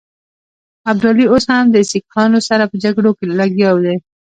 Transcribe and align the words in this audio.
ابدالي 0.91 1.25
اوس 1.29 1.45
هم 1.53 1.65
د 1.71 1.77
سیکهانو 1.91 2.39
سره 2.49 2.63
په 2.71 2.75
جګړو 2.83 3.09
لګیا 3.39 3.69
دی. 3.85 3.95